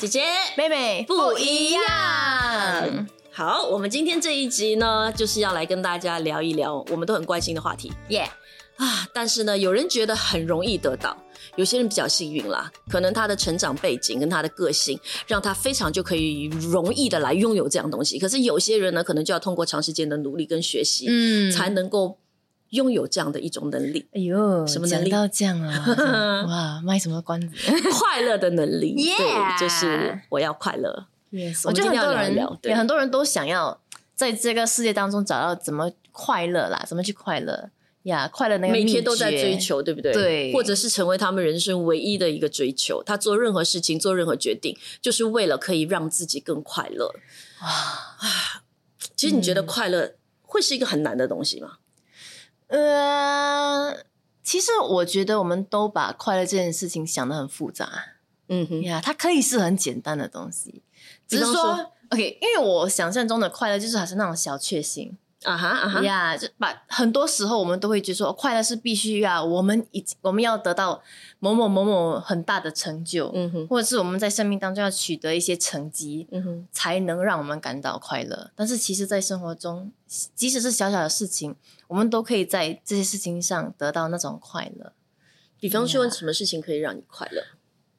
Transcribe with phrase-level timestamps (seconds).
[0.00, 0.22] 姐姐
[0.56, 3.06] 妹妹不一样。
[3.30, 8.26] 好，我们今天这一集呢，就是要来跟大家聊一聊我们都很关心的话题耶。
[8.76, 11.14] 啊，但是呢，有人觉得很容易得到，
[11.56, 18.18] 有些人比较幸运啦，可能他的成长背景跟他的个性，让他非常就可以容易的来拥有这样东西。
[18.18, 22.16] 可是有些人呢，可能就要通过长时间的努力跟学习，嗯，才能够
[22.70, 24.08] 拥有这样的一种能力。
[24.12, 25.10] 哎呦，什么能力？
[25.10, 26.44] 到这样啊？
[26.48, 27.54] 哇，卖什么关子？
[27.92, 31.06] 快乐的能力， 对，就是我要快乐。
[31.30, 33.80] Yes，我觉得很多人，对，很多人都想要
[34.14, 37.70] 在这个世界当中找到怎么快乐啦，怎么去快乐。
[38.04, 40.10] 呀，快乐那个每天都在追求，对不对？
[40.10, 43.02] 对，或者是成为他们人生唯一的一个追求。
[43.04, 47.14] 他做任何事情，做任何决定，就是为了可以让自己更快乐。
[47.58, 48.62] 啊，
[49.14, 51.72] 其实你觉得快乐会是一个很难的东西吗？
[52.70, 53.96] 呃，
[54.42, 57.88] 其实我觉得我们都把快乐这件事情想的很复杂。
[58.48, 60.82] 嗯哼，呀，它可以是很简单的东西，
[61.28, 65.16] 只是说，OK，因为我想象中的快乐就是还是那种小确幸。
[65.44, 66.36] 啊哈啊哈呀！
[66.36, 71.02] 就把很多时候我们都会觉得说，快乐是必须啊我们已我们要得到
[71.38, 78.50] 某某某某很大的成就，嗯哼，或者是我们在生命当中要取得一些成绩，嗯哼，才能让我们感到快乐。
[78.54, 79.90] 但是其实，在生活中，
[80.34, 81.56] 即使是小小的事情，
[81.88, 84.92] 我们都可以在这些事情上得到那种快乐。
[85.58, 87.42] 比方说，什么事情可以让你快乐？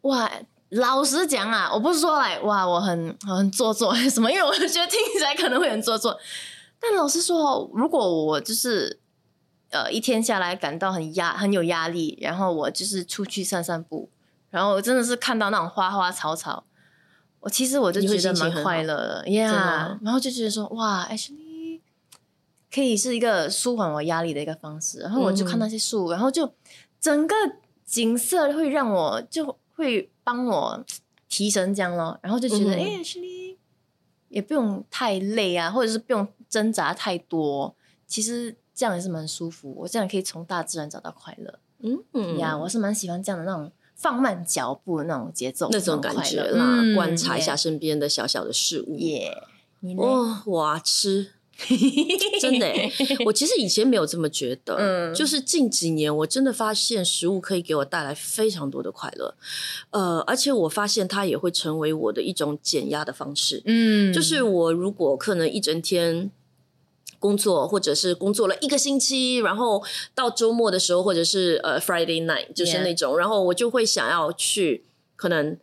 [0.02, 0.32] 哇，
[0.70, 6.18] 老实讲啊，我不是说来哇，我很很做作 什么，因为我觉得听起来可能会很做作。
[6.84, 9.00] 但老实说，如果我就是
[9.70, 14.10] 呃一天下来感到很压很有压力，然后我就是出去散散步，
[14.50, 16.64] 然后真的是看到那种花花草草，
[17.42, 21.82] 我其实我就觉得蛮快乐的，Yeah，然后就觉得说哇，actually
[22.74, 25.02] 可以是一个舒缓我压力的一个方式。
[25.02, 26.52] 然后我就看那些树，然后就
[27.00, 27.36] 整个
[27.86, 30.84] 景色会让我就会帮我
[31.30, 33.58] 提神这样咯，然后就觉得哎，actually
[34.30, 36.28] 也不用太累啊，或者是不用。
[36.52, 37.74] 挣扎太多，
[38.06, 39.74] 其实这样也是蛮舒服。
[39.78, 41.60] 我这样可以从大自然找到快乐。
[42.14, 46.84] 嗯呀，我是蛮喜欢这样的那种放慢脚步的那种节奏，那种感觉啦。
[46.94, 48.98] 观察一下身边的小小的事物。
[48.98, 49.36] 耶，
[49.96, 51.32] 哇哇吃。
[52.42, 52.74] 真的，
[53.24, 59.36] 我其实以前没有这么觉得，嗯，就是近几年我真的发现食物可以给我带来非常多的快乐，
[59.92, 66.32] 呃，而且我发现它也会成为我的一种减压的方式，嗯，就是我如果可能一整天
[67.22, 69.82] 工作，或者是工作了一个星期，然后
[70.16, 74.84] 到周末的时候，或者是呃 Friday night，就是那种，然后我就会想要去
[75.16, 75.56] 可能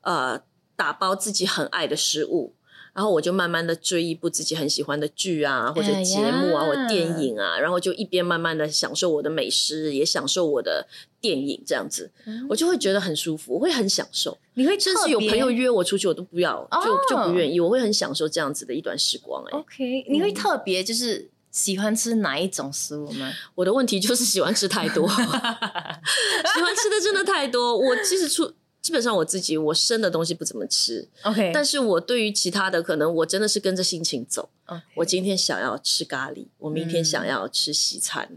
[0.00, 0.42] 呃
[0.74, 2.52] 打包自己很爱的食物。
[2.94, 10.86] 然后我就慢慢的追一部自己很喜欢的剧啊，或者节目啊，或电影啊，然后就一边慢慢的享受我的美食，也享受我的
[11.20, 12.08] 电影，这样子，
[12.48, 14.38] 我就会觉得很舒服，我会很享受。
[14.54, 19.44] 你会甚至有朋友约我出去，我都不要，就就不愿意，我会很享受这样子的一段时光。
[19.46, 23.32] 哎，OK，你会特别就是喜欢吃哪一种食物吗？
[23.56, 27.76] 我的问题就是喜欢吃太多， 喜欢吃的真的太多。
[27.76, 28.52] 我其实出。
[28.84, 31.50] 基本上我自己我生的东西不怎么吃，OK。
[31.54, 34.50] 但是我对于其他的可能我真的是跟着心情走。
[34.94, 38.28] 我今天想要吃咖喱，我明天想要吃西餐，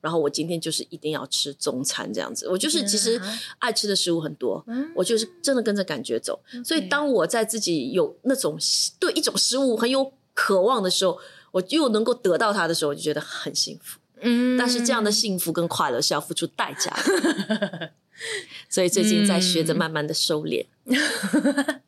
[0.00, 2.48] 然后我今天就是一定要吃中餐这样子。
[2.48, 3.22] 我就是其实
[3.60, 4.64] 爱吃的食物很多，
[4.96, 6.40] 我就是真的跟着感觉走。
[6.64, 8.58] 所以当我在自己有那种
[8.98, 11.16] 对一种食物很有渴望的时候，
[11.52, 14.00] 我又能够得到它的时候，我就觉得很幸福。
[14.20, 17.90] 嗯，但是这样的幸福跟快乐是要付出代价的。
[18.68, 20.66] 所以最近在学着慢慢的收敛，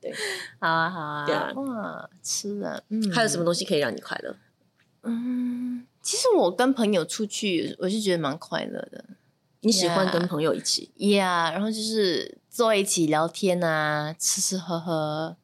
[0.00, 0.12] 对，
[0.61, 4.37] 好啊好啊，哇，吃了，嗯，还有什么东西可以让你快乐？
[5.03, 9.05] 嗯，其实我跟朋友出去，我是觉得蛮快乐的。
[9.61, 15.37] 你喜欢跟朋友一起？Yeah，然后就是坐一起聊天啊，吃吃喝喝，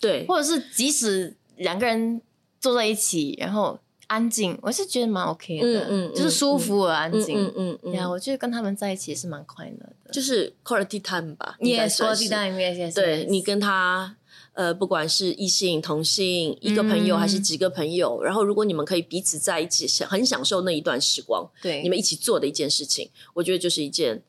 [0.00, 2.22] 对，或者是即使两个人
[2.58, 3.78] 坐在一起，然后。
[4.06, 7.92] 安静，我是觉得蛮 OK 的，嗯嗯，就是舒服而安静，嗯嗯嗯。
[7.92, 14.16] 呀，我觉得跟他们在一起也是蛮快乐的，就是 quality time 吧，Yes，quality time，Yes，对你跟他，
[14.52, 24.22] 呃，不管是异性、同性，一个朋友还是几个朋友，然后如果你们可以彼此在一起，享很享受那一段时光，对，你们一起做的一件事情，我觉得就是一件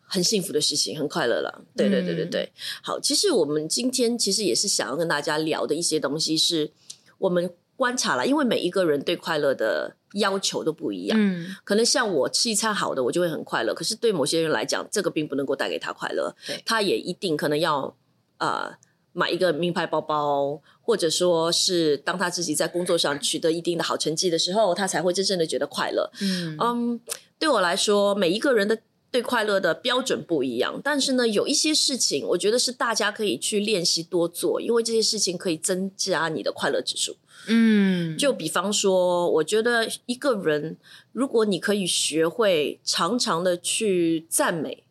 [0.00, 1.64] 很幸福的事情，很快乐了。
[1.76, 2.50] 对对对对对。
[2.82, 6.72] 好，其实我们今天其实也是想要跟大家聊的一些东西，是
[7.18, 7.48] 我们。
[7.82, 11.18] 观察了，因为每一个人对快乐的要求都不一样。
[11.20, 13.74] 嗯，可能像我吃一餐好的，我就会很快乐。
[13.74, 16.32] 可是对某些人来讲，这个并不能够带给他快乐。
[16.64, 17.96] 他也一定可能要
[18.38, 18.72] 呃
[19.12, 26.08] 买一个名牌包包，或者说是当他自己在工作上取得一定的好成绩的时候，他才会真正的觉得快乐。
[26.20, 27.00] 嗯嗯，
[27.40, 28.78] 对我来说，每一个人的
[29.12, 37.14] 对快乐的标准不一样，但是呢，有一些事情，我觉得是大家可以去练习多做，因为这些事情可以增加你的快乐指数。
[37.46, 40.78] 嗯，就比方说，我觉得一个人，
[41.12, 44.84] 如果你可以学会常常的去赞美，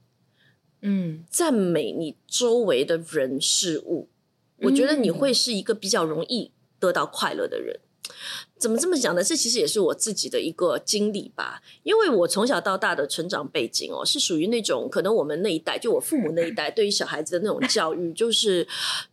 [0.81, 4.07] 嗯，赞美你周围的人事物，
[4.59, 7.79] 我觉得你会是一个比较容易得到快乐的人。
[8.61, 9.23] 怎么这么讲呢？
[9.23, 11.63] 这其实也是我自己的一个经历吧。
[11.81, 18.67] 因为我从小到大的成长背景哦，是属于那种可能我们那一代，就我父母那一代，对于小孩子的那种教育，就是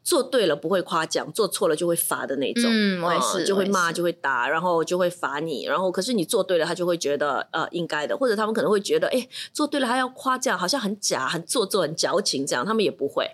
[0.04, 2.64] 做对了不会夸奖，做错了就会罚的那种。
[2.66, 5.64] 嗯，我也是，就会骂，就会打，然后就会罚你。
[5.64, 12.66] 然后可是你做对了，他就会觉得呃应该的，或者他们可能会觉得，哎，做对了还要夸奖，好像很假、很做作、很矫情这样。
[12.66, 13.26] 他们也不会。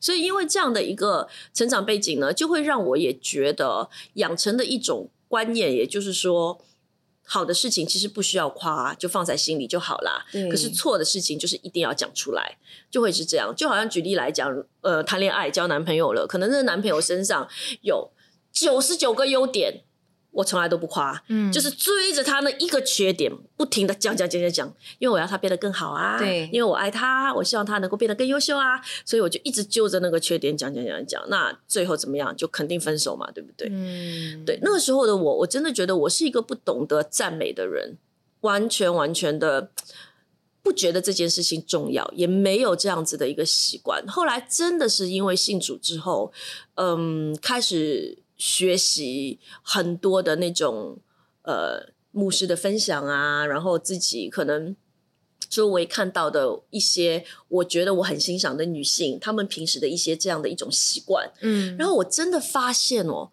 [0.00, 5.10] 所以因为这样的一个成长背景呢，就会让我也觉得养成的一种。
[5.28, 6.60] 观念，也就是说，
[7.22, 10.24] 好的事情其实不需要夸，就放在心里就好啦。
[10.50, 12.58] 可是错的事情就是一定要讲出来，
[12.90, 13.54] 就会是这样。
[13.54, 17.48] 就好像举例来讲，呃，谈恋爱交男朋友了，可能这个男朋友身上
[17.82, 18.10] 有
[18.52, 19.84] 九十九个优点。
[20.38, 32.32] 我从来都不夸，嗯，就是追着他那一个缺点，不停的讲讲讲讲讲，因为我要他变得更好啊，对，因为我爱他，我希望他能够变得更优秀啊，所以我就一直揪着那个缺点讲讲讲讲，那最后怎么样？
[32.36, 33.68] 就肯定分手嘛，对不对？
[33.68, 37.98] 嗯，对，那个时候的我，我真的觉得我是一个不懂得赞美的人，
[38.42, 39.72] 完全完全的
[40.62, 44.06] 不觉得这件事情重要，也没有这样子的一个习惯。
[44.06, 46.32] 后来真的是因为信主之后，
[46.76, 48.22] 嗯，开始。
[48.38, 50.98] 学习很多的那种
[51.42, 54.76] 呃牧师的分享啊，然后自己可能
[55.48, 63.30] 周围看到的一些，我觉得我很欣赏的女性，她们平时的一些这样的一种习惯，嗯，然后我真的发现哦，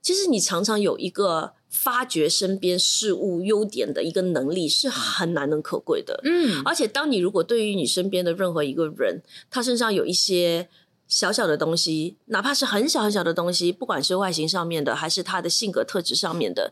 [0.00, 10.68] 其实你常常有一个发掘身边事物优点的一个能力是很难能可贵的，嗯，而且当你如果对于你身边的任何一个人，他身上有一些。
[11.08, 16.70] 小小的东西，哪怕是很小很小的东西，不管是外形上面的，还是他的性格特质上面的，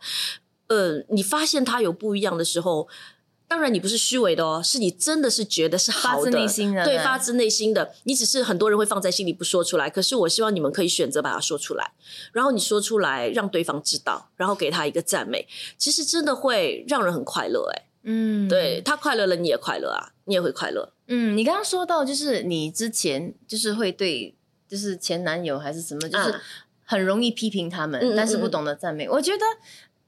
[0.69, 2.87] 呃，你发现他有不一样的时候，
[3.49, 6.38] 当然你不是虚伪的哦，是你真的是觉得是好的，
[6.85, 7.94] 对，发自内心的。
[8.03, 11.93] 你只是很多人会放在心里不说出来，可是我希望你们可以选择把它说出来，
[12.32, 15.47] 然后你说出来让对方知道，然后给他一个赞美，
[15.79, 20.93] 其实真的会让人很快乐，哎，嗯，对他快乐了，你也快乐啊，你也会快乐。
[21.08, 24.35] 嗯，你刚刚说到就是你之前就是会对
[24.69, 26.41] 就是前男友还是什么，就是
[26.85, 29.08] 很容易批评他们，但是不懂得赞美。
[29.08, 29.44] 我觉得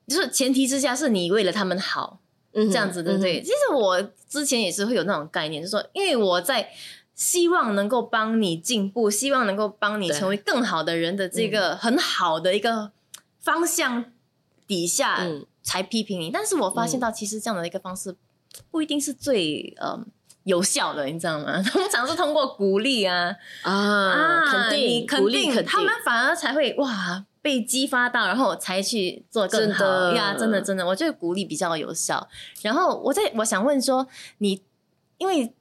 [0.06, 2.21] 就是前提之下是你为了他们好，
[2.53, 3.43] 这样子对不对？
[3.43, 6.71] 其实我之前也是会有那种概念，就是说因为我在
[7.17, 12.93] 希望能够帮你进步，希望能够帮你成为更好的人的这个很好的一个
[13.41, 14.05] 方向
[14.69, 15.27] 底下
[15.69, 16.31] 才批评你。
[16.31, 18.17] 但是我发现到其实这样的一个方式
[18.70, 20.06] 不一定是最嗯。
[20.44, 21.61] 有效的，你知道吗？
[21.70, 29.85] 通常是通过鼓励啊啊，肯定肯定，他们反而才会哇被激发到，然后才去做更好
[30.17, 30.32] 呀！
[30.38, 32.26] 真的真的，我觉得鼓励比较有效。
[32.62, 34.06] 然后我在我想问说，
[34.38, 34.62] 你
[35.19, 35.53] 因为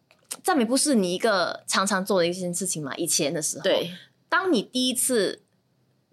[0.42, 2.96] 赞美不是你一个常常做的一件事情嘛？
[2.96, 3.92] 以前的时候，对，
[4.30, 5.42] 当你第一次。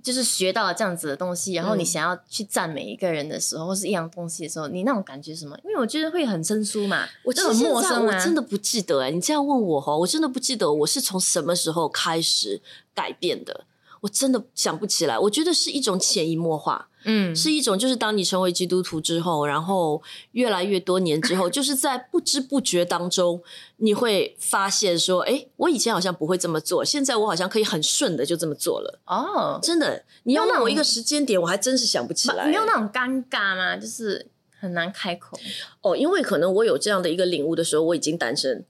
[0.04, 5.58] 就是学到了这样子的东西，然后你想要去赞美一个人的时候，或是一样东西的时候，你那种感觉什么？
[5.64, 12.60] 因为我觉得会很生疏嘛，我很陌生我真的不记得哎，你这样问我哈，我真的不记得我是从什么时候开始
[12.94, 13.64] 改变的，
[14.02, 15.18] 我真的想不起来。
[15.18, 16.88] 我觉得是一种潜移默化。
[17.04, 23.42] 嗯，是一种，就是当你成为基督徒之后，然后越来越多年之后， 就是在不知不觉当中，
[23.76, 29.00] 你会发现说，哎，我以前好像不会这么做，现在我好像可以很顺的就这么做了。
[29.06, 32.46] 哦，真的，你要问我一个时间点，我还真是想不起来。
[32.46, 33.76] 没有那种尴尬吗？
[33.76, 34.26] 就是
[34.58, 35.38] 很难开口。
[35.82, 38.64] 哦，因为可能我有这样的一个领悟的时候，我已经单身。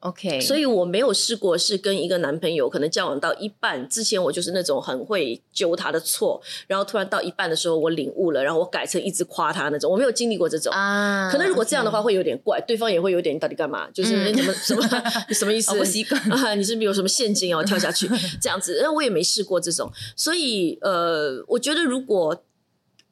[0.00, 11.28] OK，所以我没有试过是跟一个男朋友可能交往到一半之前，我就是那种很会揪他的错，然后突然到一半的时候我领悟了，然后我改成一直夸他那种，我没有经历过这种啊。
[11.32, 13.90] 可能如果这样的话会有点怪，对方也会有点你到底干嘛？
[13.90, 15.76] 就是什么什 么什么意思？
[15.76, 16.54] 我习惯啊？
[16.54, 17.64] 你是不是有什么陷阱哦？
[17.64, 18.08] 跳下去
[18.40, 18.78] 这样子？
[18.80, 22.44] 那我也没试过这种，所以呃，我觉得如果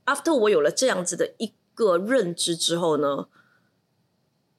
[0.04, 3.26] after 我有了这样子的一个认知之后呢？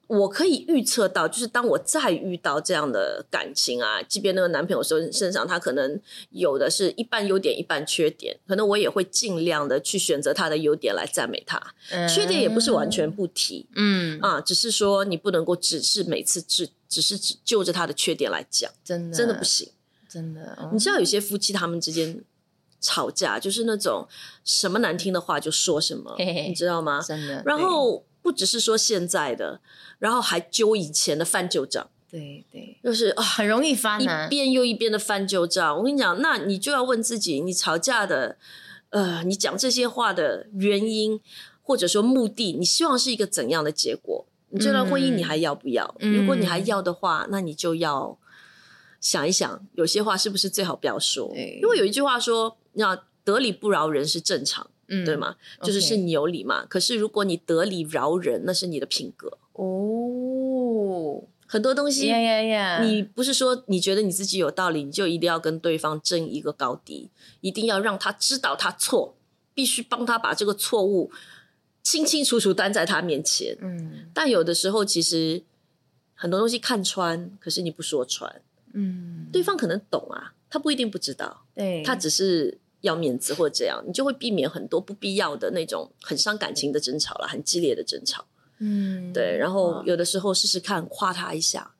[0.08, 6.00] 我可以预测到，就是当我再遇到这样的感情啊，即便那个男朋友身身上他可能
[6.30, 11.62] 有的是一半优点一半缺点，可能我也会尽量的去选择他的优点来赞美他，
[12.08, 19.70] 缺点也不是完全不提，嗯啊，只是说你不能够只是每次只只是只就着他的缺点来讲，真的真的不行，
[20.08, 20.70] 真的。
[20.72, 22.24] 你知道有些夫妻他们之间
[22.80, 24.08] 吵架就是那种
[24.42, 27.02] 什么难听的话就说什么，你知道吗？
[27.06, 28.02] 真的，然后。
[28.28, 29.62] 不不只是说现在的，
[29.98, 31.88] 然后还揪以前的翻旧账。
[32.10, 34.28] 对对，就是啊，很容易翻一啊。
[34.28, 35.78] 遍又一遍的翻旧账。
[35.78, 38.36] 我跟你讲，那你就要问自己，你吵架的，
[38.90, 41.18] 呃，你讲这些话的原因，
[41.62, 44.26] 或者说目的，你希望是一个怎样的结果？
[44.50, 45.94] 你这段婚姻你还要不要？
[46.00, 48.18] 嗯如果你还要的话，那你就要
[49.00, 51.32] 想一想，有些话是不是最好不要说？
[51.34, 55.16] 因为有一句话说，那得理不饶人是正常，嗯对？
[55.16, 55.36] 吗？
[55.62, 56.66] 就是是你有理嘛。
[56.66, 59.38] 可是如果你得理饶人，那是你的品格。
[59.52, 62.12] 哦，很多东西！
[62.82, 69.16] 你不是说你觉得你自己有道理，你就一定要跟对方争一个高低，一定要让他知道他错，
[69.54, 71.10] 必须帮他把这个错误
[71.82, 73.56] 清清楚楚担在他面前。
[73.60, 75.42] 嗯但有的时候，其实
[76.14, 78.40] 很多东西看穿，可是你不说穿，
[78.74, 88.24] 嗯，对方可能懂啊，他不一定不知道，对，他只是要面子或者这样，你就会避免很多不必要的那种很伤感情的争吵了，很激烈的争吵。
[88.60, 91.74] 嗯对，然后有的时候试试看夸他一下，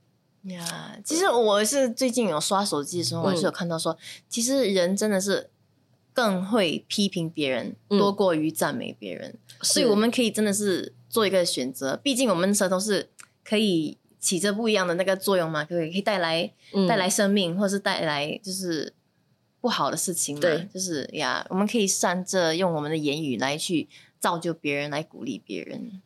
[0.45, 5.50] 呀，其实我是最近有刷手机的时候，我嗯是有看到说，其实人真的是
[6.12, 11.97] 更会批评别人嗯多过于赞美别人，所以我们可以真的是做一个选择。
[11.97, 13.09] 毕竟我们舌头是
[13.45, 18.93] 可以起着不一样的那个作用嘛，可以可以带来嗯带来生命，或者是带来就是
[19.61, 20.41] 不好的事情嘛。
[20.41, 23.88] 对就是呀，我们可以善着用我们的言语来去
[24.19, 26.00] 造就别人，来鼓励别人。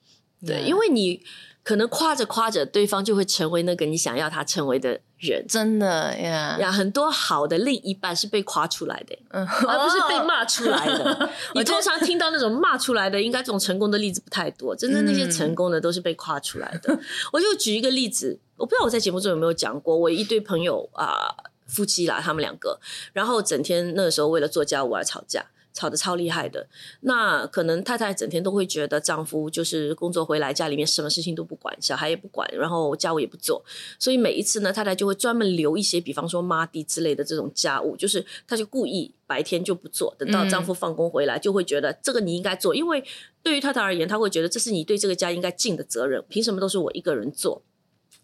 [0.45, 1.23] 对，因为你
[1.63, 5.47] 可能夸着夸着，对方就会成为那个你想要他成为的人。
[5.49, 11.31] 真的呀，呀，很多好的另一半是被夸出来的，嗯，而不是被骂出来的。
[11.55, 14.75] 你通常听到那种骂出来的，应该这种成功的例子不太多。
[14.75, 16.99] 真的那些嗯成功的都是被夸出来的。
[17.33, 21.33] 我就举一个例子，我不知道我在节目中有没有讲过，我一对朋友啊、
[21.73, 22.79] 夫妻啦，他们两个，
[23.13, 25.47] 然后整天那个时候为了做家务而吵架。
[25.75, 26.69] 吵得超厉害的，
[27.01, 33.65] 那可能太太整天都会觉得丈夫就是工作回来家里面什么事情都不管，小孩也不管，然后家务也不做，
[33.99, 43.03] 所以每一次呢，太太就会专门留一些，比方说抹地之类的这种家务，就是她就故意白天就不做，等到嗯丈夫放工回来，就会觉得这个你应该做，因为
[43.43, 47.63] 对于太太而言，她会觉得这是你对这个家应该尽的责任，凭什么都是我一个人做？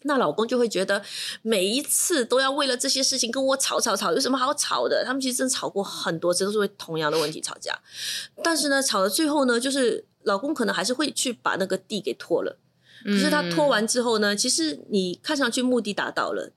[0.03, 1.03] 那老公就会觉得
[1.43, 5.05] 每一次都要为了这些事情跟我吵吵吵，有什么好吵的？
[5.05, 7.79] 他们其实真吵过很多次，都是为同样的问题吵架。
[8.43, 12.59] 但是呢，吵到最后呢，就是老公可能还是会去把那个地给拖了。
[13.05, 16.53] 可是他拖完之后呢，其实你看上去目的达到了，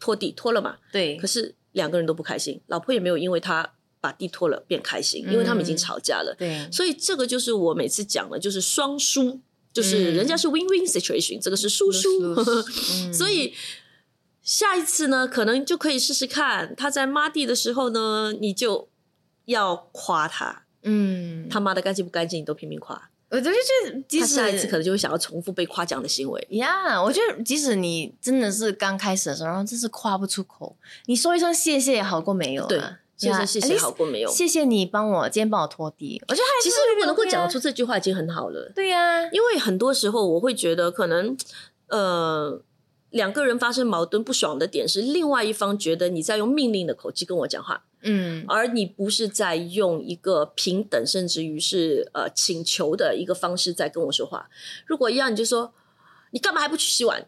[0.00, 6.34] 拖地拖了嘛，对可，是两个人都不开心，老婆也没有因为他把地拖了变开心，因为他们已经吵架了。
[6.38, 9.40] 对，所以这个就是我每次讲的，就是双输，
[9.76, 12.08] 就是嗯人家是 win win situation，、这个是输输。
[13.04, 13.52] 嗯所以
[14.42, 18.88] 下一次呢，可能就可以试试看，他在抹地的时候呢，你就
[19.44, 23.10] 要夸他，嗯，他抹的干净不干净，你都拼命夸。
[23.28, 23.58] 我就觉
[23.90, 26.46] 得，即使他下一次可能就会想要重复被夸奖的行为。
[26.52, 32.68] 呀我觉得即使你真的是刚开始的时候，然后真是夸不出口，你说一声谢谢也好过没有啊。
[32.68, 32.80] 对
[33.16, 34.30] 谢谢谢谢好过没有？
[34.30, 38.70] 谢谢你帮我今天帮我拖地，我觉得其实如果能够讲出这句话已经很好了。
[38.74, 41.36] 对呀，因为很多时候我会觉得，可能
[41.88, 42.60] 呃
[43.10, 54.50] 两个人发生矛盾不爽的点是，另外一方觉得你在用命令的口气跟我讲话，嗯而你不是在用一个平等甚至于是呃请求的一个方式在跟我说话。
[54.84, 55.72] 如果一样，你就说
[56.32, 57.26] 你干嘛还不去洗碗？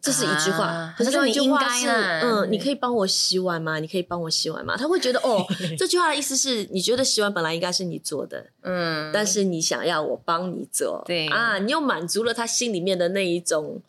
[0.00, 3.78] 这是一句话，啊可是你应该是嗯，你可以帮我洗碗吗？
[3.78, 4.76] 你可以帮我洗碗吗？
[4.76, 5.44] 他会觉得哦，
[5.78, 11.28] 这句话的意思是你觉得洗碗本来应该是你做的，嗯，但是你想要我帮你做，对。
[11.28, 13.80] 啊，你又满足了他心里面的那一种，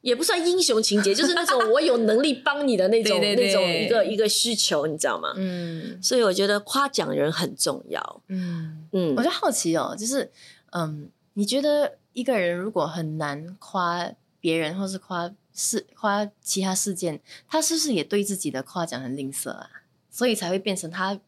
[0.00, 5.32] 也不算英雄情节， 就是那种我有能力帮你的那种那种一个一个需求，你知道吗？
[5.36, 5.98] 嗯。
[6.02, 8.22] 所以我觉得夸奖人很重要。
[8.28, 9.14] 嗯，嗯。
[9.16, 10.30] 我，就好奇哦，就是
[10.72, 14.08] 嗯，你觉得一个人如果很难夸
[14.44, 19.70] 别人，或是夸事夸其他事件，他是不是也对自己的夸奖很吝啬啊？
[20.10, 21.18] 所以才会变成他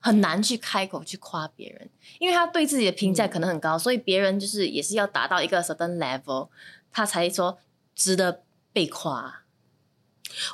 [0.00, 1.88] 很难去开口去夸别人，
[2.18, 6.48] 因为他对自己的评价可能很高，所以别人就是也是要达到一个 certain level，
[6.90, 7.60] 他才说
[7.94, 9.44] 值得被夸。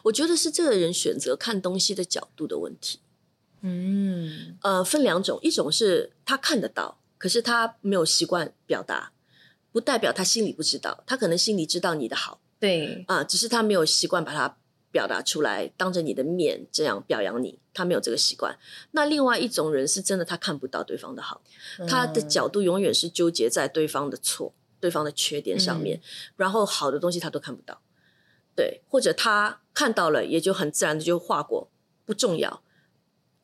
[0.02, 3.00] 我觉得是这个人选择看东西的角度的问题。
[3.62, 9.12] 嗯呃，分两种，一种是他看得到，可是他没有习惯表达，
[9.72, 12.40] 不代表他心里不知道，他可能心里知道你的好。
[12.60, 14.56] 对，啊，只是他没有习惯把它
[14.92, 18.56] 表达出来，当着你的面这样表扬你，他没有这个习惯。
[18.92, 21.42] 那另外一种人是真的他看不到对方的好，
[21.88, 26.00] 他的嗯角度永远是纠结在对方的错、对方的缺点上面，
[26.36, 27.80] 然后好的东西他都看不到。
[28.54, 31.70] 对，或者他看到了，也就很自然的就划过，
[32.04, 32.62] 不重要。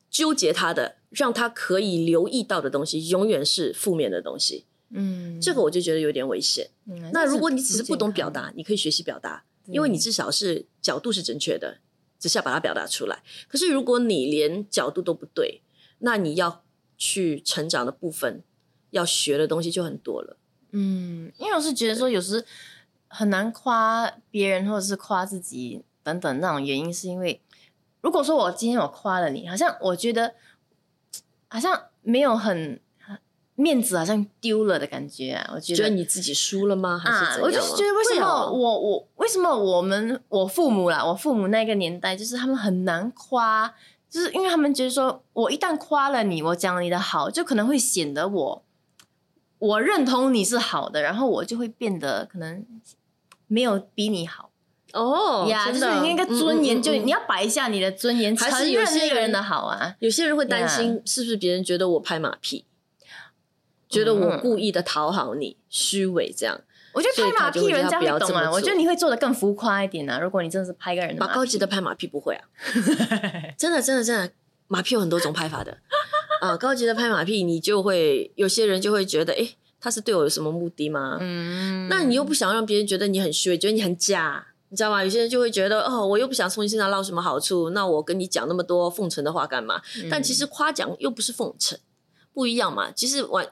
[0.09, 4.65] 纠结他的，让他可以留意到的东西，永远是负面的东西。
[4.91, 6.69] 嗯，这个我就觉得有点危险。
[7.13, 11.79] 那如果你只是不懂表达，你可以学习表达，因为你至少是角度是正确的，
[12.17, 13.21] 只是要把它表达出来。
[13.47, 15.61] 可是如果你连角度都不对，
[15.99, 16.63] 那你要
[16.97, 18.43] 去成长的部分，
[18.89, 20.37] 要学的东西就很多了。
[20.71, 22.43] 嗯，因为我是觉得说，有时
[23.07, 27.41] 很难夸别人或者是夸自己等等那种原因，是因为
[28.01, 30.33] 如果说我今天我夸了你，好像我觉得
[31.47, 32.79] 好像没有很
[33.59, 35.51] 面子，好像丢了的感觉啊。
[35.53, 36.97] 我觉得你自己输了吗？
[36.97, 43.73] 还是我就是觉得为什么我我为什么我们我父母啦，我父母那个年代，就是他们很难夸，
[44.09, 48.63] 就是因为他们觉得说我一旦夸了你，我讲你的好，就可能会显得我。
[49.59, 52.65] 我认同你是好的，然后我就会变得可能
[53.47, 54.51] 没有比你好
[54.93, 59.97] 哦呀，就是你那个尊严，就你要摆一下你的尊严，还是有些人的好啊。
[59.99, 62.63] 有些人会担心是不是别人觉得我拍马屁，
[63.89, 66.61] 觉得我故意的讨好你，虚伪这样。
[66.91, 70.19] 我觉得拍马屁人家会懂啊，我觉得你会做的更浮夸一点啊。
[70.19, 72.43] 如果你真的是拍个人的，把高级的拍马屁不会啊，
[73.57, 74.31] 真的真的真的，
[74.67, 75.77] 马屁有很多种拍法的。
[76.41, 79.47] 啊， 高级的拍马屁，你就会有些人就会觉得，哎，
[79.79, 81.17] 他是对我有什么目的吗？
[81.21, 85.03] 嗯，那你又不想让别人觉得你很虚伪，觉得你很假，你知道吗？
[85.03, 89.79] 有些人就会觉得，哦，我又不想从你身上捞什么好处，那我跟你讲那么多奉承的话干嘛？
[90.09, 91.77] 但其实夸奖又不是奉承，
[92.33, 92.91] 不一样嘛。
[92.91, 93.47] 其实完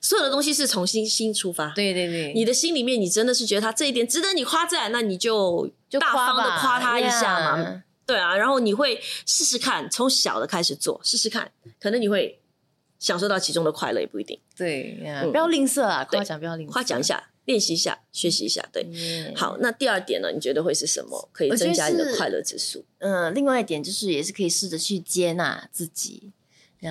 [0.00, 7.82] 所有的东西是从心心出发，对对对，你的心里面你真的是觉得他这一点值得你夸赞，那你就就大方的夸他一下嘛。
[8.06, 12.40] 对啊，然后你会试试看，从小的开始做，试试看，可能你会
[13.00, 14.38] 享受到其中的快乐，也不一定。
[14.56, 14.96] 对，
[15.30, 18.64] 不要吝啬啊，夸奖不要吝啬，夸奖一下，练习一下，学习一下。
[18.72, 18.86] 对，
[19.34, 20.30] 好，那第二点呢？
[20.32, 21.28] 你觉得会是什么？
[21.32, 22.84] 可以增加你的快乐指数？
[22.98, 26.30] 嗯，另外一点就是，也是可以试着去接纳自己。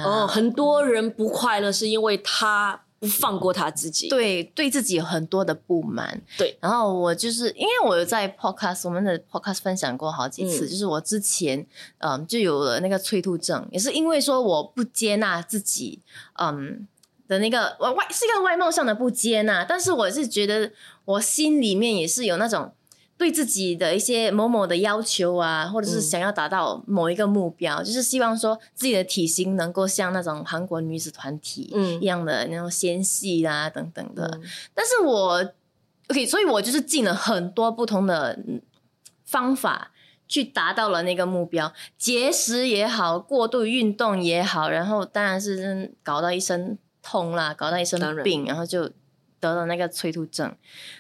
[0.03, 2.81] 哦，很多人不快乐是因为他。
[2.97, 6.57] 不放过他自己，对，对自己有很多的不满，对。
[6.61, 11.63] 然后我就是因为我有在 podcast 我们的 podcast 分享过好几次，就是我之前
[11.97, 15.99] 嗯就有了那个催吐症，也是因为说我不接纳自己，
[16.39, 16.87] 嗯
[17.27, 20.71] 的那个外外是一个外貌上的不接纳，但是我是觉得
[21.03, 22.71] 我心里面也是有那种。
[23.17, 34.39] 对自己的一些某某的要求啊，或者是想要达到某一个目标，就是希望说自己的体型能够像那种韩国女子团体一样的那种纤细啊等等的。
[34.73, 35.53] 但是我
[36.09, 38.37] OK，所以我就是进了很多不同的
[39.23, 39.91] 方法
[40.27, 48.91] 去达到了那个目标，节食也好，过度运动也好，然后当然是搞到一身痛啦，搞到一身病，然后就。
[49.49, 50.55] 得了那个催吐症，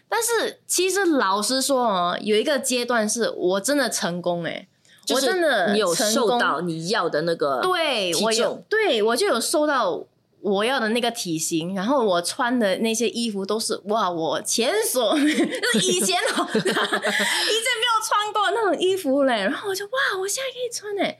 [0.07, 4.67] 但是其实老实说哦，有一个阶段是我真的成功哎，
[5.09, 10.03] 我真的你有瘦到你要的那个对我有对我就有瘦到
[10.41, 21.17] 我要的那个体型，然后我穿的那些衣服都是哇，我前所 就是以前哦， 以前没有穿过那种衣服嘞，然后我就哇，我现在可以穿哎，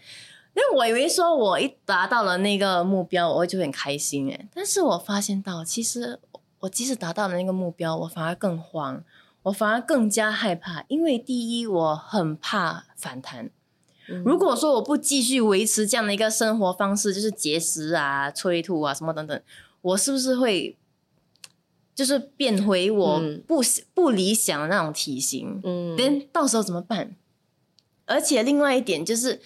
[0.54, 6.20] 因为我以为说我一达到了那个目标，我会就很开心哎，但是我发现到其实。
[6.66, 9.04] 我即使达到了那个目标，我反而更慌，
[9.44, 13.50] 我反而更加害怕，因为第一，我很怕反弹。
[14.24, 19.42] 如果说我不继续维持这样的一个生活方式，就是节食啊、催吐啊什么等等，
[19.82, 20.78] 我是不是会
[21.94, 23.62] 就是变回我不
[23.94, 25.60] 不理想的那种体型？
[25.64, 27.16] 嗯，到时候怎么办？
[28.06, 29.42] 而且另外一点就是，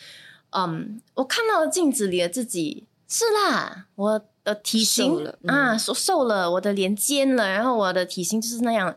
[0.51, 4.25] 嗯，我看到镜子里的自己是啦，我。
[4.53, 8.95] 的体型啊，瘦瘦了，我的脸尖了，然后我的体型就是那样。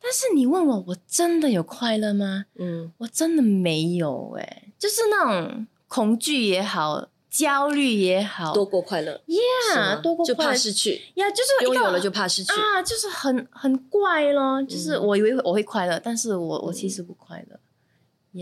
[0.00, 2.44] 但是你问我，我真的有快乐吗？
[2.58, 14.62] 嗯，我真的没有哎，就是那种恐惧也好，焦虑也好，多过快乐，Yeah，多过就怕失去呀，就是拥有了就怕失去啊，就是很很怪咯。
[14.62, 17.58] 就是我以为我会快乐，但是我我其实不快乐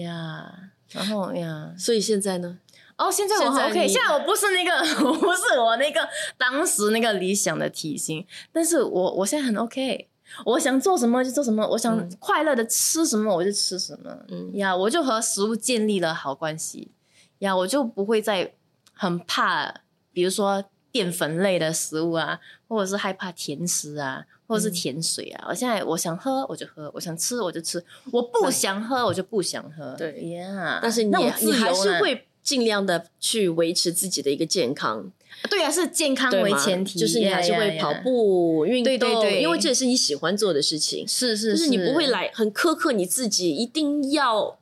[0.00, 0.70] 呀。
[0.90, 2.58] 然后呀，所以现在呢？
[2.96, 4.72] 哦，现在我 OK，现在我不是那个，
[5.04, 10.08] 我不是我那个当时那个理想的体型，但是我我现在很 OK，
[10.46, 14.56] 我想做什么就做什么，我想快乐的吃什么我就吃什么，嗯。
[14.56, 16.92] 呀，我就和食物建立了好关系，
[17.40, 18.54] 呀，我就不会再
[18.92, 19.74] 很怕，
[20.12, 30.28] 比如说淀粉类的食物啊，或者是害怕甜食啊，或者是甜水啊，我现在我想喝我就喝，我想吃我就吃，我不想喝我就不想喝，对。
[30.30, 31.10] 呀，但是你
[31.42, 32.28] 你还是会。
[32.44, 35.10] 尽量的去维持自己的一个健康，
[35.50, 44.58] 对啊，是健康为前提，就是你还是会跑步运动，因为这也是你喜欢做的事情，是是，就是你不会来很苛刻你自己，一定要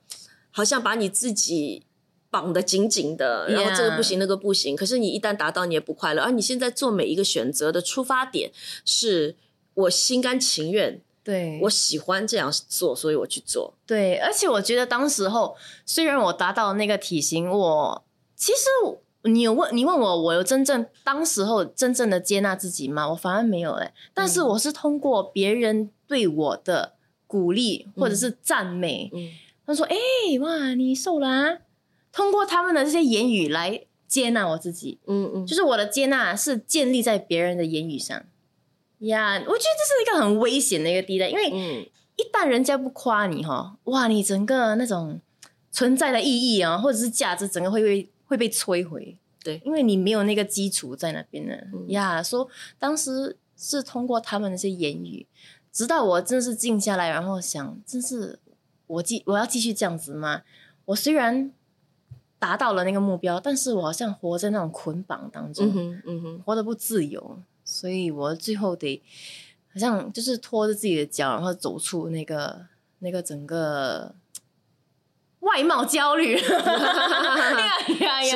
[0.53, 1.83] 好像把你自己
[2.31, 6.23] 绑得紧紧的，然后这个不行那个不行，可是你一旦达到你也不快乐。
[6.23, 8.53] 而你现在做每一个选择的出发点
[8.85, 9.35] 是
[9.75, 11.01] 我心甘情愿。
[11.25, 13.75] 对，我喜欢这样做，所以我去做。
[13.87, 15.57] 对，而且我觉得当时候
[15.87, 18.05] 虽然我达到那个体型，我
[18.35, 18.61] 其实
[19.31, 23.09] 你有问你问我，我有真正当时候真正的接纳自己吗？
[23.11, 23.95] 我反而没有哎。
[24.13, 26.95] 但是我是通过别人对我的
[27.29, 29.11] 鼓励或者是赞美，
[29.65, 29.97] 他说：“哎，
[30.41, 31.59] 哇，你瘦了。”啊！”
[32.11, 34.99] 通过他们的这些言语来接纳我自己。
[35.07, 38.21] 嗯嗯，就是我的接纳是建立在别人的言语上。
[39.03, 45.21] 呀，我觉得这是一个很危险的一个地带，因为一旦人家不夸你哈，哇，你整个那种
[45.71, 49.17] 存在的意义啊，或者是价值，整个会被会被摧毁。
[49.43, 51.55] 对，因为你没有那个基础在那边呢。
[51.88, 55.27] 呀，说当时是通过他们那些言语，
[55.73, 58.38] 直到我真的是静下来，然后想，真是
[58.87, 60.43] 我继我要继续这样子吗？
[60.85, 61.51] 我虽然
[62.38, 65.67] 达到了那个目标，但是我好像活在那种捆绑当中，
[66.07, 67.41] 嗯哼，活得不自由。
[67.73, 69.03] 所以我最后得
[69.73, 72.67] 好像就是拖着自己的脚，然后走出那个
[72.99, 74.15] 那个整个
[75.41, 76.45] 外貌焦虑， 是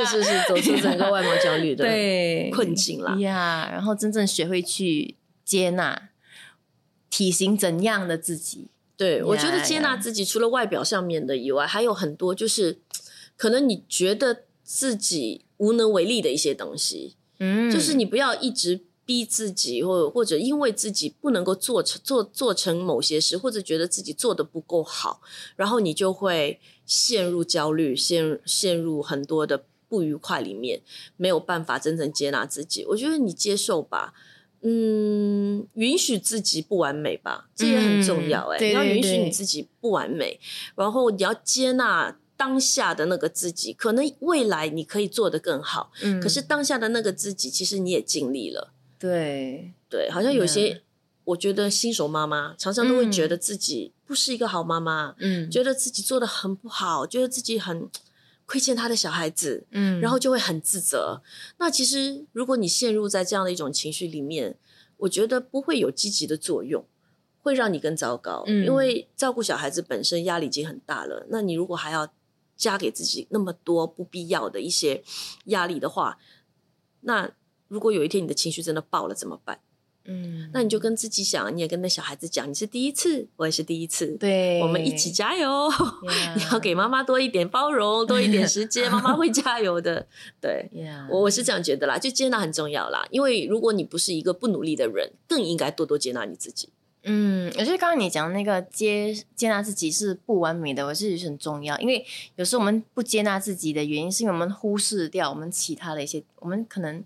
[0.07, 3.69] 是是，走出整个外貌焦虑的对困境了呀。
[3.71, 6.09] 然后真正学会去接纳
[7.11, 8.69] 体型怎样的自己。
[8.97, 12.79] 对我觉得接纳自己，除了外表上面的以外，还有很多就是
[13.37, 17.17] 可能你觉得自己无能为力的一些东西。
[17.39, 18.81] 嗯，就是你不要一直。
[19.07, 25.23] 逼自己，或或者因为自己不能够做成做做成某些事，或者觉得自己做的不够好，
[25.55, 30.83] 然后你就会陷入焦虑，陷陷入很多的不愉快里面，
[31.17, 32.85] 没有办法真正接纳自己。
[32.87, 34.13] 我觉得你接受吧，
[34.63, 38.49] 嗯，允许自己不完美吧，这也很重要。
[38.49, 40.41] 哎，你要允许你自己不完美，
[40.75, 42.19] 然后你要接纳。
[42.39, 45.91] 当下的那个自己，可能未来你可以做得更好。
[46.03, 48.75] 嗯，可是当下的那个自己，其实你也尽力了。
[48.99, 50.83] 对对，好像有些，
[51.25, 57.89] 我觉得新手妈妈常常都会觉得自己不是一个好妈妈，嗯，觉得自己做的很不好，觉得自己很
[58.47, 61.21] 亏欠他的小孩子，嗯，然后就会很自责。
[61.59, 64.57] 那其实如果你陷入在这样的一种情绪里面，
[64.99, 66.85] 我觉得不会有积极的作用，
[67.43, 68.45] 会让你更糟糕。
[68.47, 72.09] 嗯，因为照顾小孩子本身压力已经很大了，那你如果还要
[72.57, 75.03] 加给自己那么多不必要的一些
[75.47, 76.19] 压力的话，
[77.01, 77.33] 那。
[77.69, 79.61] 如果有一天你的情绪真的爆了怎么办？
[80.09, 85.69] 嗯，那你就跟自己想，你也跟那小孩子讲，你是第一次，我也是第一次，对，我们一起加油。
[86.37, 90.07] 你要给妈妈多一点包容，多一点时间，妈妈会加油的。
[90.41, 90.71] 对，
[91.11, 93.05] 我我是这样觉得啦，就接纳很重要啦。
[93.11, 96.69] 因为如果你不是一个不努力的人，更应该多多接纳你自己。
[97.03, 101.77] 嗯，我觉得刚刚你讲那个接接纳自己是不完美的，我是觉得很重要。
[101.81, 107.03] 因为有时候我们不接纳自己的原因，是因为我们忽视掉我们其他的一些，我们可能。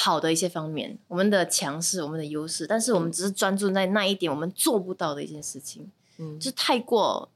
[0.00, 7.32] 好的一些方面，我们的强势，我们的优势，但是我们只是专注在那一点，我们做不到的一件事情，嗯，就太过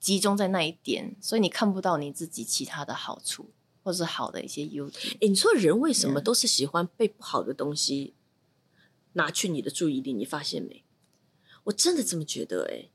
[0.00, 3.50] 集中在那一点，所以你看不到你自己其他的好处，
[3.84, 5.14] 或是好的一些优点。
[5.20, 8.14] 哎，你说人为什么都是喜欢被不好的东西
[9.12, 10.14] 拿去你的注意力？
[10.14, 10.82] 你发现没？
[11.64, 12.88] 我真的这么觉得，哎，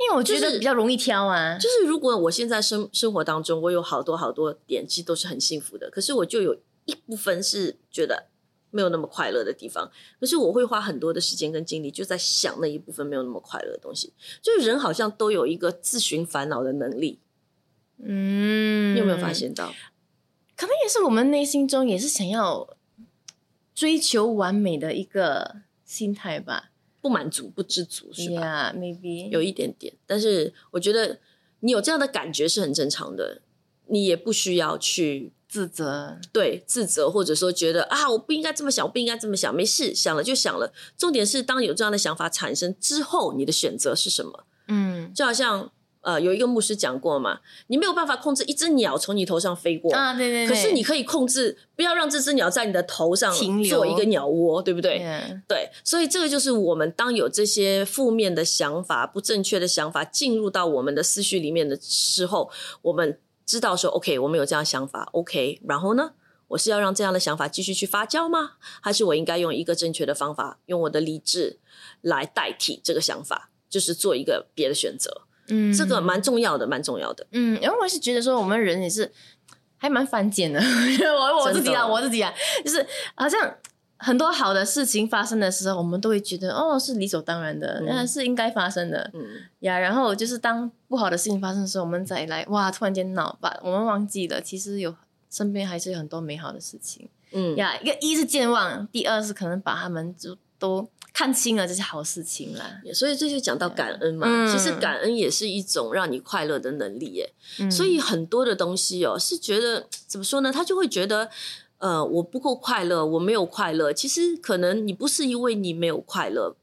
[0.00, 1.56] 因为我觉得比较容易挑啊。
[1.58, 6.58] 就是如果我现在生生活当中，我有好多好多点，其实都是很幸福的，可是我就有。
[6.84, 8.26] 一部分是觉得
[8.72, 14.12] 没有那么快乐的地方，可是我会花很多的时间跟精力，就在想那一部分没有那么快乐的东西。
[14.40, 17.20] 就是人好像都有一个自寻烦恼的能力，
[18.02, 19.72] 嗯，你有没有发现到？
[20.56, 22.76] 可能也是我们内心中也是想要
[23.74, 26.70] 追求完美的一个心态吧，
[27.02, 31.20] 不满足、不知足，是吧？Maybe 有一点点，但是我觉得
[31.60, 33.42] 你有这样的感觉是很正常的，
[33.88, 35.32] 你也不需要去。
[35.52, 40.72] 自责，对自责，或者说觉得啊，我不应该这么想，我不应该这么想，没事，想了就想了。
[40.96, 44.44] 重点是，当有这样的想法产生之后，你的选择是什么？
[44.68, 50.48] 嗯，就好像呃，有一个牧师讲过嘛，你没有办法控制一只鸟从你头上飞过啊，对对对。
[50.48, 53.30] 可是你可以控制，不要让这只鸟在你的头上
[53.68, 55.00] 做一个鸟窝，对不对？
[55.46, 63.18] 对，所以这个就是我们当有这些负面的想法、不正确的想法进入到我们的思绪里面的时候，我们。
[63.44, 66.12] 知道说，OK，我们有这样想法，OK，然后呢，
[66.48, 68.52] 我是要让这样的想法继续去发酵吗？
[68.80, 71.58] 还是我应该用一个正确的方法，用我的理智
[72.00, 75.22] 来代替这个想法，就是做一个别的选择？
[75.48, 77.26] 嗯，这个蛮重要的，蛮重要的。
[77.32, 79.12] 嗯，因为我是觉得说，我们人也是
[79.76, 80.60] 还蛮犯贱的。
[81.18, 82.32] 我我自己啊，我自己啊，
[82.64, 83.58] 就是好像
[84.02, 89.24] 很多好的事情发生的时候，我们都会觉得哦是理所当然的，那是应该发生的，嗯
[89.60, 89.78] 呀。
[89.78, 94.92] 然后就是当不好的事情发生的时候，我们再来哇，突然间闹把我们忘记了，其实有
[95.30, 97.78] 身边还是有很多美好的事情，嗯呀。
[97.80, 102.64] 一个一是健忘，第二是可能把他们就都看清了这些好事情了。
[102.92, 107.32] 所以这就讲到感恩嘛，其实感恩也是一种让你快乐的能力耶。
[107.70, 110.50] 所以很多的东西哦，是觉得怎么说呢？
[110.52, 111.30] 他就会觉得。
[111.82, 113.92] 呃，我不够快乐，我没有快乐。
[113.92, 116.54] 其实可能你不是因为你没有快乐，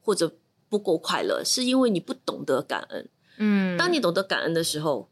[0.00, 0.36] 或者
[0.68, 3.08] 不够快乐，是因为你不懂得感恩。
[3.38, 5.08] 嗯，当你懂得感恩的时候，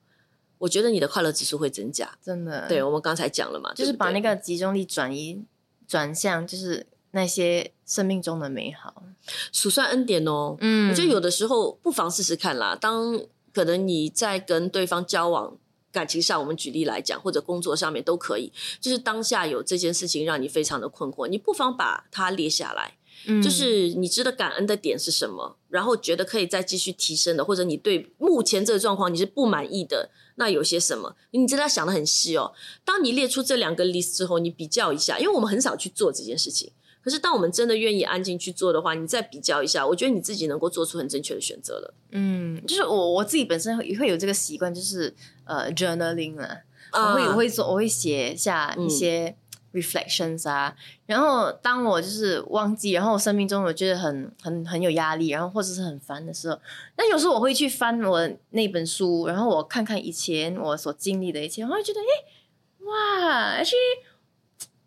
[0.58, 2.16] 我觉得你的快乐指数会增加。
[2.22, 5.42] 真的，对我们刚才讲了嘛，就是把那个集中力转移
[5.88, 9.02] 转向，就是那些生命中的美好，
[9.50, 10.56] 数算恩典哦。
[10.60, 12.78] 嗯，我觉得有的时候不妨试试看啦。
[12.80, 13.20] 当
[13.52, 15.58] 可能你在跟对方交往。
[15.96, 18.52] 感情上，我们举例来讲，或者工作上面都可以。
[18.82, 22.98] 就是当下有这件事情让你非常的困惑，你不妨把它列下来。
[23.26, 31.16] 嗯，就是你值得感恩的点是什么，然后觉得可以再继续提升的，或者你对目前这个状况你是不满意的，那有些什么？
[31.30, 32.52] 你真的想的很细哦。
[32.84, 36.70] 当你列出这两个 list 之后，你比较一下，因为我们很少去做这件事情。
[37.06, 41.94] 可是，当我们真的愿意安静去做的话，你再比较一下，我觉得你自己能够做出很正确的选择了。
[42.10, 45.14] 嗯，就是我我自己本身也会有这个习惯，就是
[45.44, 46.58] 呃，journaling 啊，
[46.90, 49.36] 我会我会做，我会写下一些
[49.72, 50.74] reflections 啊。
[51.06, 56.58] 然后，当我就是忘记，然后我生命中我觉得很很很有压力，然后或者是很烦的时候，
[56.98, 64.15] 那有时候我会去翻我那本书，然后我看看以前我所经历的一切，我会觉得，哎，哇，actually。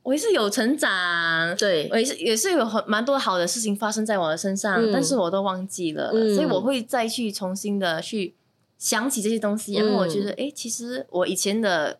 [0.09, 8.33] 我也是有成长，对，我也是也是有很蛮多好的事情发生在我的身上，但是我都忘记了，所以我会再去重新的去
[8.79, 11.99] 想起这些东西，然后我觉得，哎，其实我以前的，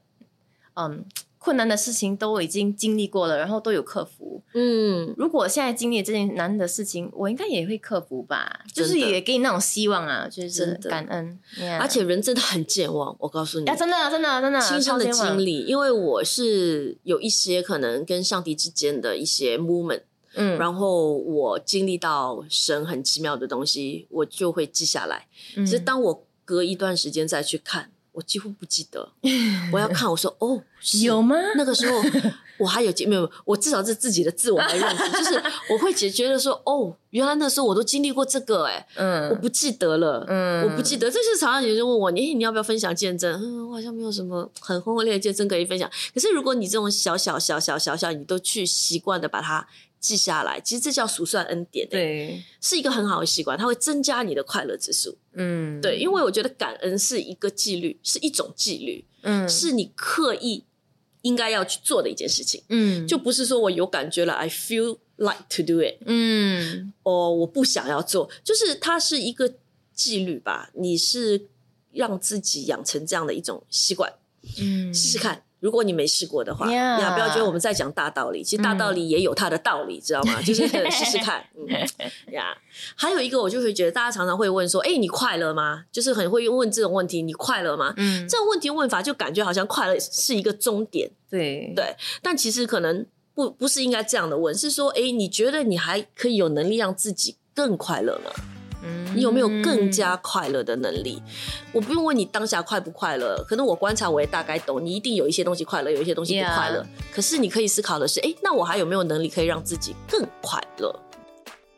[0.73, 1.05] 嗯。
[1.39, 4.43] 困难的事情都已经经历过了，然后都有克服。
[4.53, 8.59] 嗯，如果现在经历这件难的事情，我应该也会克服吧。
[8.73, 11.39] 就是也给你那种希望啊，就是感恩。
[11.79, 20.01] 而且人真的很健忘，我告诉你，啊，真的真的真的亲身的经历，因为我是有一些可能跟上帝之间的一些 moment，
[20.33, 25.27] 嗯，然后我经历到神很奇妙的东西，我就会记下来。
[25.55, 27.91] 其实当我隔一段时间再去看。
[28.19, 29.09] 我几乎不记得，
[29.71, 30.09] 我要看。
[30.11, 30.61] 我说哦，
[31.01, 31.37] 有吗？
[31.55, 32.01] 那个时候
[32.57, 33.31] 我还有没有？
[33.45, 41.09] 我至少是自己的自我还认识，就是我会解觉得说哦，原来那时候我都经历过这个，哎，嗯，我不记得了，嗯，我不记得。
[41.09, 43.31] 这是常常有人问我，你你要不要分享见证？
[43.41, 45.89] 嗯，我好像没有什么很轰轰烈烈见证可以分享。
[46.13, 49.65] 可是如果你这种小小小小小小，你都去习惯的把它。
[50.01, 55.17] 记下来，其实这叫数算恩典，对，是一个很好的习惯，它会增加你的快乐指数。
[55.41, 60.65] 嗯，对，因为我觉得感恩是一个纪律，是一种纪律，嗯，是你刻意
[61.21, 69.53] 应该要去做的一件事情，嗯，就不是说我有感觉了，I feel like to do it，嗯，哦，我不想要做，就是它是一个
[69.93, 71.47] 纪律吧，你是
[71.93, 74.13] 让自己养成这样的一种习惯，
[74.59, 75.43] 嗯，试试看。
[75.59, 80.39] 如果你没试过的话，呀，不要觉得我们在讲大道理，其实大道理也有它的道理，知道吗？
[80.43, 81.67] 就是试试看，嗯
[82.33, 82.57] 呀。
[82.95, 91.93] 还有一个，我就会觉得大家常常会问说：“哎，你快乐吗？”就是很会问这种问题：“你快乐吗？”嗯，这种问题问法就感觉好像快乐是一个终点，对对。
[92.21, 98.31] 但其实可能不不是应该这样的问，是说：“哎，你觉得你还可以有能力让自己更快乐吗？”
[99.13, 101.21] 你有没有更加快乐的能力？
[101.71, 106.85] 我不用问你当下快不快乐，可能我观察我也大概懂，你一定有一些东西快乐，有一些东西不快乐。
[107.13, 110.93] 可是你可以思考的是，哎，那我还有没有能力可以让自己更快乐？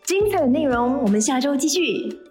[0.04, 2.31] 精彩的内容，我们下周继续。